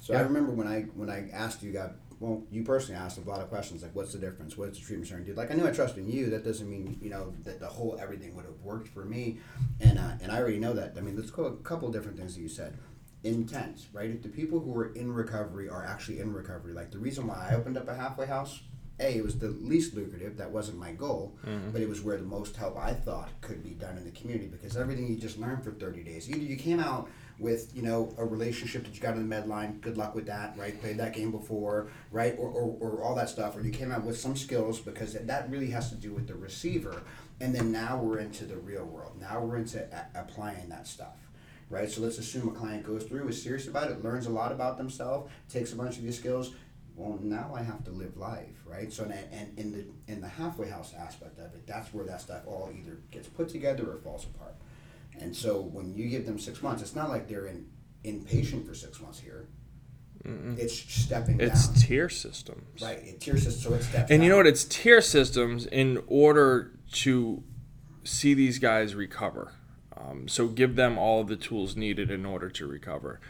[0.00, 3.28] So I remember when I when I asked you, got well, you personally asked a
[3.28, 4.56] lot of questions like, "What's the difference?
[4.56, 6.30] What's the treatment center do?" Like I knew I trust in you.
[6.30, 9.38] That doesn't mean you know that the whole everything would have worked for me,
[9.80, 10.94] and uh, and I already know that.
[10.96, 12.78] I mean, let's go a couple different things that you said.
[13.24, 14.10] Intent, right?
[14.10, 17.48] If the people who are in recovery are actually in recovery, like the reason why
[17.50, 18.60] I opened up a halfway house,
[18.98, 20.36] a it was the least lucrative.
[20.36, 21.70] That wasn't my goal, mm-hmm.
[21.70, 24.48] but it was where the most help I thought could be done in the community
[24.48, 26.30] because everything you just learned for thirty days.
[26.30, 29.80] Either you came out with you know a relationship that you got in the medline
[29.80, 33.28] good luck with that right played that game before right or, or, or all that
[33.28, 36.26] stuff or you came out with some skills because that really has to do with
[36.26, 37.02] the receiver
[37.40, 41.28] and then now we're into the real world now we're into a- applying that stuff
[41.68, 44.50] right so let's assume a client goes through is serious about it learns a lot
[44.50, 46.52] about themselves takes a bunch of these skills
[46.96, 48.90] Well, now I have to live life, right?
[48.92, 52.20] So, and, and in the in the halfway house aspect of it, that's where that
[52.22, 54.54] stuff all either gets put together or falls apart.
[55.20, 57.66] And so, when you give them six months, it's not like they're in
[58.04, 59.46] inpatient for six months here.
[60.58, 62.82] It's stepping It's down, tier systems.
[62.82, 62.98] right?
[62.98, 64.10] It tier systems, so it steps.
[64.10, 64.46] And you know what?
[64.48, 67.44] It's tier systems in order to
[68.02, 69.52] see these guys recover.
[69.96, 73.20] Um, so give them all of the tools needed in order to recover.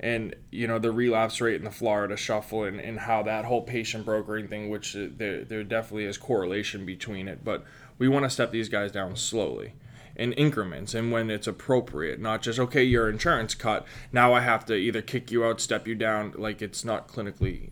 [0.00, 3.62] And you know the relapse rate in the Florida shuffle and, and how that whole
[3.62, 7.64] patient brokering thing, which uh, there there definitely is correlation between it, but
[7.98, 9.74] we want to step these guys down slowly
[10.14, 14.62] in increments and when it's appropriate not just okay your insurance cut now i have
[14.62, 17.70] to either kick you out step you down like it's not clinically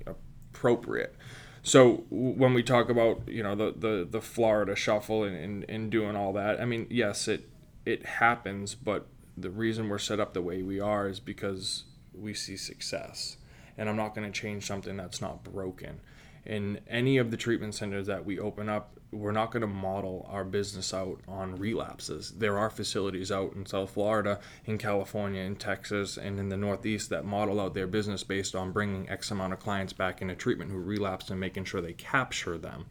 [0.61, 1.15] appropriate.
[1.63, 5.91] So when we talk about you know the the, the florida shuffle and, and, and
[5.91, 7.49] doing all that i mean yes it
[7.85, 9.07] it happens but
[9.37, 11.85] the reason we're set up the way we are is because
[12.21, 13.37] we see success
[13.77, 16.01] and i'm not going to change something that's not broken
[16.47, 20.27] in any of the treatment centers that we open up we're not going to model
[20.31, 22.31] our business out on relapses.
[22.31, 27.11] There are facilities out in South Florida, in California, in Texas, and in the Northeast
[27.11, 30.71] that model out their business based on bringing X amount of clients back into treatment
[30.71, 32.87] who relapsed and making sure they capture them.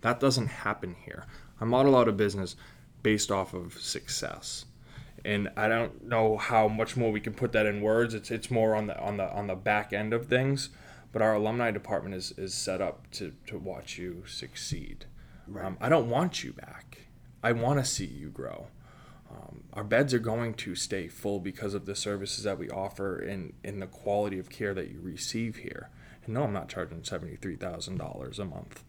[0.00, 1.26] That doesn't happen here.
[1.60, 2.56] I model out a business
[3.02, 4.64] based off of success.
[5.24, 8.14] And I don't know how much more we can put that in words.
[8.14, 10.70] It's it's more on the on the on the back end of things.
[11.12, 15.06] But our alumni department is, is set up to, to watch you succeed.
[15.46, 15.64] Right.
[15.64, 17.08] Um, I don't want you back.
[17.42, 18.68] I want to see you grow.
[19.30, 23.18] Um, our beds are going to stay full because of the services that we offer
[23.18, 25.90] and, in the quality of care that you receive here.
[26.24, 28.84] And no, I'm not charging $73,000 a month.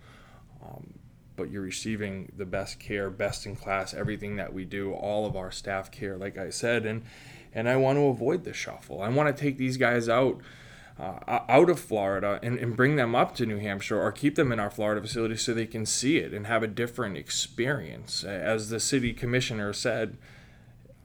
[0.64, 0.96] Um,
[1.36, 5.36] but you're receiving the best care, best in class, everything that we do, all of
[5.36, 6.86] our staff care, like I said.
[6.86, 7.04] And,
[7.54, 9.02] and I want to avoid the shuffle.
[9.02, 10.42] I want to take these guys out
[11.00, 14.52] uh, out of Florida and, and bring them up to New Hampshire or keep them
[14.52, 18.24] in our Florida facility so they can see it and have a different experience.
[18.24, 20.18] As the city commissioner said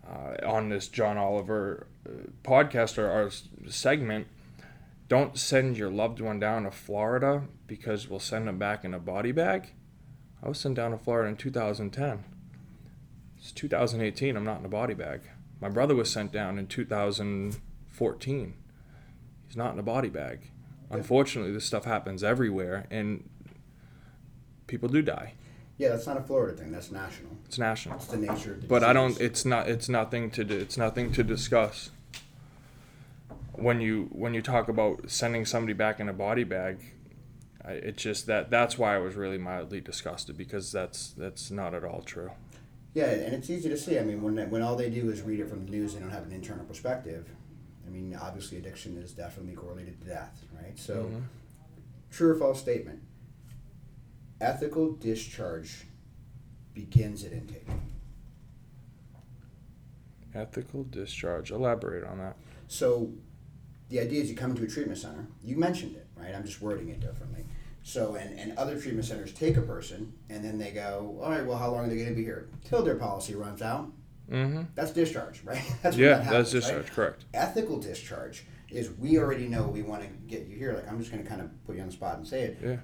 [0.07, 3.31] uh, on this John Oliver uh, podcast or our
[3.71, 4.27] segment,
[5.09, 8.99] don't send your loved one down to Florida because we'll send them back in a
[8.99, 9.73] body bag.
[10.47, 12.23] I was sent down to Florida in 2010.
[13.37, 14.37] It's 2018.
[14.37, 15.23] I'm not in a body bag.
[15.61, 18.55] My brother was sent down in 2014
[19.49, 20.51] he's not in a body bag.
[20.89, 23.29] Unfortunately, this stuff happens everywhere, and
[24.69, 25.33] people do die.
[25.79, 26.71] Yeah, that's not a Florida thing.
[26.71, 27.33] That's national.
[27.47, 27.97] It's national.
[27.97, 29.21] It's the nature of the But I don't.
[29.21, 29.69] It's not.
[29.69, 30.45] It's nothing to.
[30.45, 31.91] do- It's nothing to discuss.
[33.53, 36.96] When you when you talk about sending somebody back in a body bag,
[37.67, 41.75] I, it's just that that's why I was really mildly disgusted because that's that's not
[41.75, 42.31] at all true.
[42.95, 43.99] Yeah, and it's easy to see.
[43.99, 46.11] I mean, when when all they do is read it from the news, they don't
[46.11, 47.29] have an internal perspective.
[47.87, 50.79] I mean, obviously, addiction is definitely correlated to death, right?
[50.79, 51.23] So, Mhm.
[52.11, 53.01] true or false statement:
[54.41, 55.87] ethical discharge
[56.75, 57.67] begins at intake.
[60.35, 61.51] Ethical discharge.
[61.51, 62.37] Elaborate on that.
[62.69, 63.13] So,
[63.89, 65.27] the idea is you come into a treatment center.
[65.43, 66.35] You mentioned it, right?
[66.35, 67.45] I'm just wording it differently.
[67.87, 71.47] So, and, and other treatment centers take a person and then they go, all right,
[71.47, 72.49] well, how long are they going to be here?
[72.65, 73.93] Till their policy runs out.
[74.29, 74.63] Mm-hmm.
[74.75, 75.63] That's discharge, right?
[75.83, 76.79] That's Yeah, that happens, that's right?
[76.79, 76.93] discharge.
[76.97, 77.25] Correct.
[77.33, 80.73] ethical discharge is we already know we want to get you here.
[80.73, 82.59] Like I'm just going to kind of put you on the spot and say it.
[82.61, 82.77] Yeah.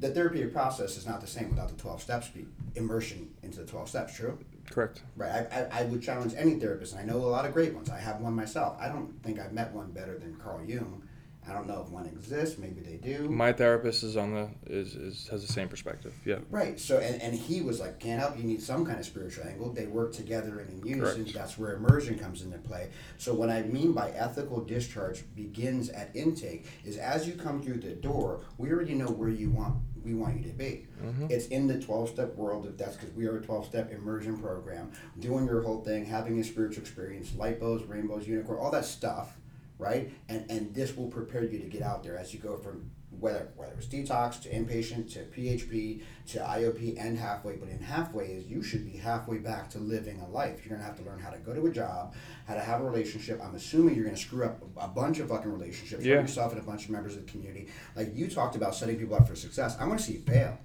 [0.00, 2.28] The therapeutic process is not the same without the 12 steps.
[2.28, 4.14] Be immersion into the 12 steps.
[4.14, 4.38] True.
[4.70, 5.00] Correct.
[5.16, 5.30] Right.
[5.50, 7.88] I, I, I would challenge any therapist, and I know a lot of great ones.
[7.88, 8.76] I have one myself.
[8.78, 11.01] I don't think I've met one better than Carl Jung.
[11.48, 12.56] I don't know if one exists.
[12.58, 13.28] Maybe they do.
[13.28, 16.14] My therapist is on the is, is has the same perspective.
[16.24, 16.38] Yeah.
[16.50, 16.78] Right.
[16.78, 18.38] So, and, and he was like, can't help.
[18.38, 19.72] You need some kind of spiritual angle.
[19.72, 21.24] They work together and in unison.
[21.24, 21.34] Correct.
[21.34, 22.90] That's where immersion comes into play.
[23.18, 27.78] So, what I mean by ethical discharge begins at intake is as you come through
[27.78, 30.86] the door, we already know where you want we want you to be.
[31.02, 31.26] Mm-hmm.
[31.28, 32.66] It's in the twelve step world.
[32.66, 36.38] If that's because we are a twelve step immersion program, doing your whole thing, having
[36.38, 39.38] a spiritual experience, lipos, rainbows, unicorn, all that stuff
[39.82, 40.10] right?
[40.28, 42.90] And and this will prepare you to get out there as you go from
[43.20, 47.56] whether whether it's detox to inpatient to PHP to IOP and halfway.
[47.56, 50.64] But in halfway is you should be halfway back to living a life.
[50.64, 52.14] You're gonna have to learn how to go to a job,
[52.46, 53.40] how to have a relationship.
[53.44, 56.14] I'm assuming you're gonna screw up a bunch of fucking relationships, Yeah.
[56.16, 57.68] hurt yourself and a bunch of members of the community.
[57.94, 59.76] Like you talked about setting people up for success.
[59.78, 60.58] I want to see you fail.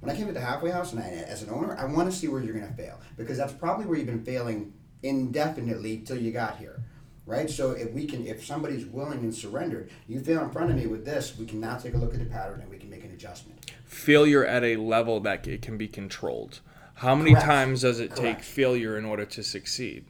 [0.00, 2.16] When I came to the halfway house and I, as an owner, I want to
[2.16, 4.72] see where you're going to fail because that's probably where you've been failing
[5.04, 6.82] indefinitely till you got here,
[7.26, 7.48] right?
[7.48, 10.86] So if we can, if somebody's willing and surrendered, you fail in front of me
[10.86, 13.04] with this, we can now take a look at the pattern and we can make
[13.04, 13.72] an adjustment.
[13.84, 16.60] Failure at a level that it can be controlled.
[16.94, 17.46] How many Correct.
[17.46, 20.04] times does it take failure in order to succeed?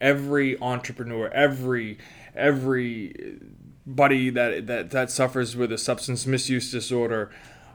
[0.00, 1.98] Every entrepreneur, every
[2.34, 3.38] every
[3.86, 7.30] buddy that that that suffers with a substance misuse disorder.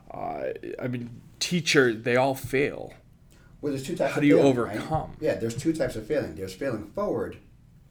[0.09, 0.45] Uh,
[0.81, 2.93] I mean, teacher, they all fail.
[3.61, 4.13] Well, there's two types.
[4.13, 4.77] How of do you failing, right?
[4.77, 5.17] overcome?
[5.19, 6.35] Yeah, there's two types of failing.
[6.35, 7.37] There's failing forward,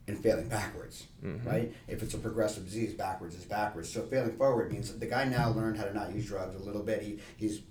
[0.06, 1.06] and failing backwards.
[1.24, 1.48] Mm-hmm.
[1.48, 1.74] Right?
[1.88, 3.92] If it's a progressive disease, backwards is backwards.
[3.92, 6.82] So failing forward means the guy now learned how to not use drugs a little
[6.82, 7.02] bit.
[7.02, 7.62] He he's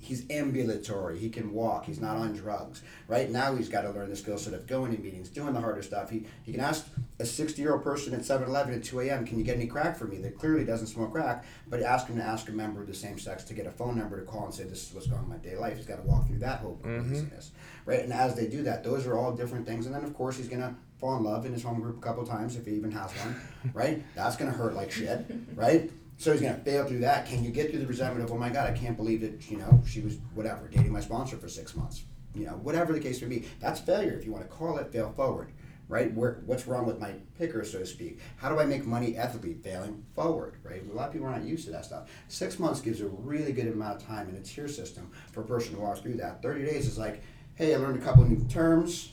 [0.00, 1.18] he's ambulatory.
[1.18, 1.84] He can walk.
[1.84, 2.82] He's not on drugs.
[3.08, 5.60] Right now, he's got to learn the skill set of going to meetings, doing the
[5.60, 6.08] harder stuff.
[6.08, 6.86] He, he can ask
[7.18, 9.66] a 60 year old person at 7 Eleven at 2 a.m., Can you get any
[9.66, 10.18] crack for me?
[10.18, 13.18] That clearly doesn't smoke crack, but ask him to ask a member of the same
[13.18, 15.24] sex to get a phone number to call and say, This is what's going on
[15.24, 15.76] in my day life.
[15.76, 17.08] He's got to walk through that whole mm-hmm.
[17.08, 17.50] craziness.
[17.84, 18.00] Right?
[18.00, 19.86] And as they do that, those are all different things.
[19.86, 22.00] And then, of course, he's going to fall in love in his home group a
[22.00, 23.40] couple times if he even has one.
[23.74, 24.04] right?
[24.14, 25.26] That's going to hurt like shit.
[25.54, 25.90] Right?
[26.18, 27.26] So he's gonna fail through that.
[27.26, 29.56] Can you get through the resentment of, oh my god, I can't believe that you
[29.56, 32.02] know she was whatever dating my sponsor for six months,
[32.34, 33.46] you know, whatever the case may be.
[33.60, 35.52] That's failure if you want to call it fail forward,
[35.88, 36.12] right?
[36.12, 38.18] Where what's wrong with my picker, so to speak?
[38.36, 39.54] How do I make money ethically?
[39.54, 40.82] Failing forward, right?
[40.90, 42.10] A lot of people are not used to that stuff.
[42.26, 45.44] Six months gives a really good amount of time in a tier system for a
[45.46, 46.42] person to walk through that.
[46.42, 47.22] Thirty days is like,
[47.54, 49.12] hey, I learned a couple new terms,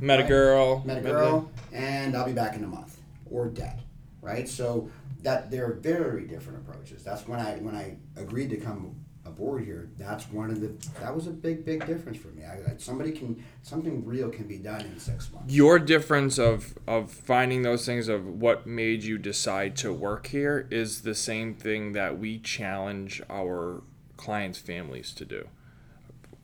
[0.00, 0.82] Met a girl.
[0.86, 2.98] met a girl, and I'll be back in a month
[3.30, 3.82] or dead,
[4.22, 4.48] right?
[4.48, 4.88] So
[5.26, 7.02] that they're very different approaches.
[7.02, 9.90] That's when I when I agreed to come aboard here.
[9.98, 10.68] That's one of the
[11.00, 12.44] that was a big big difference for me.
[12.44, 15.52] I, I, somebody can something real can be done in six months.
[15.52, 20.68] Your difference of of finding those things of what made you decide to work here
[20.70, 23.82] is the same thing that we challenge our
[24.16, 25.48] clients' families to do.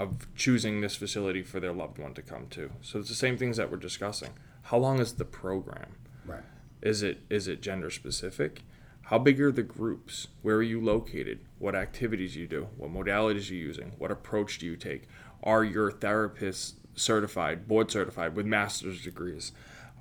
[0.00, 2.72] Of choosing this facility for their loved one to come to.
[2.80, 4.30] So it's the same things that we're discussing.
[4.62, 5.94] How long is the program?
[6.82, 6.90] Right.
[6.90, 8.62] Is it is it gender specific?
[9.06, 10.28] How big are the groups?
[10.42, 11.40] Where are you located?
[11.58, 12.68] What activities you do?
[12.76, 13.92] What modalities are you using?
[13.98, 15.08] What approach do you take?
[15.42, 19.52] Are your therapists certified, board certified with master's degrees?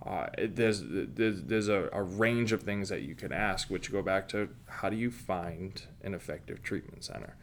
[0.06, 4.02] Uh, there's there's, there's a, a range of things that you can ask, which go
[4.02, 7.36] back to how do you find an effective treatment center?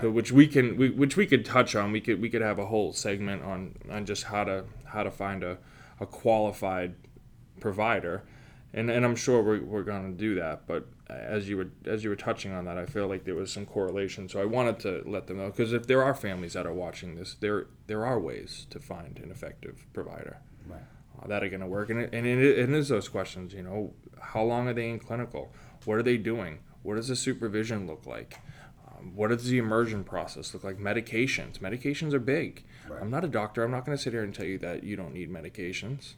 [0.00, 1.92] So which we can we, which we could touch on.
[1.92, 5.10] We could we could have a whole segment on on just how to how to
[5.10, 5.58] find a,
[6.00, 6.94] a qualified
[7.60, 8.24] provider,
[8.74, 10.66] and and I'm sure we're, we're going to do that.
[10.66, 13.52] But as you were as you were touching on that, I feel like there was
[13.52, 14.28] some correlation.
[14.28, 17.14] So I wanted to let them know because if there are families that are watching
[17.16, 20.80] this, there there are ways to find an effective provider Right.
[21.22, 21.90] uh, that are going to work.
[21.90, 23.52] And it, and it, it is those questions.
[23.52, 25.52] You know, how long are they in clinical?
[25.84, 26.60] What are they doing?
[26.82, 28.38] What does the supervision look like?
[28.88, 30.78] Um, what does the immersion process look like?
[30.78, 31.58] Medications.
[31.58, 32.64] Medications are big.
[32.88, 33.00] Right.
[33.02, 33.64] I'm not a doctor.
[33.64, 36.14] I'm not going to sit here and tell you that you don't need medications.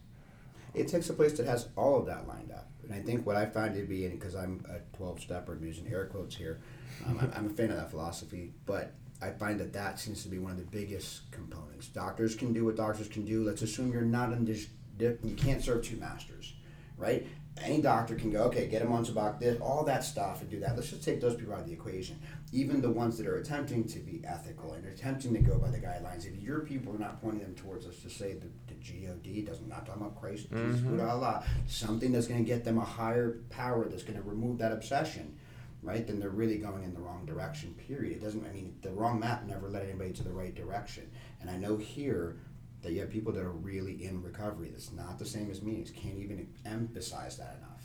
[0.75, 2.69] It takes a place that has all of that lined up.
[2.83, 5.87] And I think what I find to be, because I'm a 12 stepper, I'm using
[5.87, 6.61] air quotes here,
[7.07, 10.37] um, I'm, a fan of that philosophy, but I find that that seems to be
[10.37, 11.87] one of the biggest components.
[11.87, 13.43] Doctors can do what doctors can do.
[13.43, 14.67] Let's assume you're not in this,
[14.99, 16.53] you can't serve two masters,
[16.97, 17.25] right?
[17.61, 19.03] Any doctor can go, okay, get him on
[19.39, 20.75] this, all that stuff, and do that.
[20.75, 22.19] Let's just take those people out of the equation.
[22.51, 25.79] Even the ones that are attempting to be ethical and attempting to go by the
[25.79, 29.67] guidelines, if your people are not pointing them towards us to say the God, doesn't
[29.67, 30.91] not talking about Christ, Jesus, mm-hmm.
[30.91, 34.57] Buddha, Allah, something that's going to get them a higher power that's going to remove
[34.59, 35.37] that obsession,
[35.81, 36.05] right?
[36.05, 37.73] Then they're really going in the wrong direction.
[37.87, 38.17] Period.
[38.17, 38.45] It doesn't.
[38.45, 41.09] I mean, the wrong map never led anybody to the right direction.
[41.41, 42.37] And I know here
[42.81, 44.69] that you have people that are really in recovery.
[44.69, 45.81] That's not the same as me.
[45.81, 47.75] Just can't even emphasize that enough.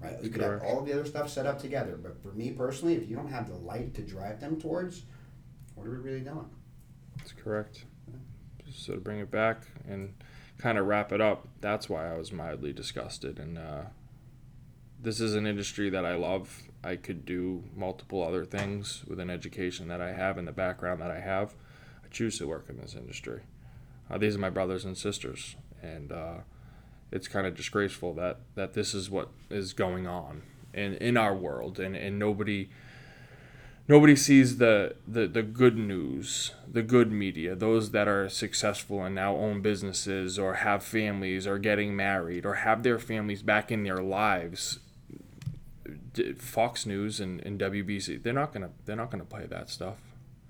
[0.00, 0.22] Right?
[0.22, 3.08] You could have all the other stuff set up together, but for me personally, if
[3.08, 5.02] you don't have the light to drive them towards,
[5.74, 6.48] what are we really doing?
[7.16, 7.84] That's correct.
[8.70, 10.14] So to bring it back and
[10.58, 13.38] kind of wrap it up, that's why I was mildly disgusted.
[13.38, 13.82] And uh,
[15.00, 16.62] this is an industry that I love.
[16.82, 21.00] I could do multiple other things with an education that I have and the background
[21.00, 21.54] that I have.
[22.04, 23.42] I choose to work in this industry.
[24.10, 26.38] Uh, these are my brothers and sisters, and uh,
[27.12, 30.42] it's kind of disgraceful that that this is what is going on
[30.72, 32.70] in in our world, and and nobody
[33.88, 39.14] nobody sees the, the the good news, the good media, those that are successful and
[39.14, 43.82] now own businesses or have families or getting married or have their families back in
[43.82, 44.78] their lives.
[46.38, 49.98] Fox News and, and WBC, they're not gonna they're not gonna play that stuff.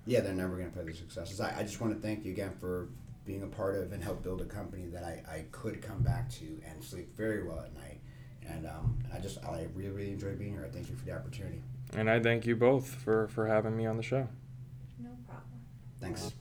[0.07, 1.41] Yeah, they're never to play the successes.
[1.41, 2.89] I, I just want to thank you again for
[3.27, 6.31] being a part of and help build a company that I, I could come back
[6.31, 8.01] to and sleep very well at night.
[8.49, 10.65] And um, I just I really really enjoy being here.
[10.67, 11.63] I thank you for the opportunity.
[11.95, 14.29] And I thank you both for, for having me on the show.
[15.01, 15.61] No problem.
[16.01, 16.33] Thanks.